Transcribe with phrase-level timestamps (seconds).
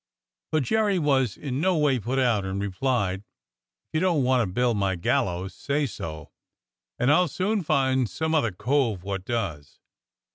[0.51, 3.23] But Jerry was in no way put out, and replied: "If
[3.93, 6.31] you don't want to build my gallows, say so,
[6.97, 9.77] and I'll soon find some other cove wot does.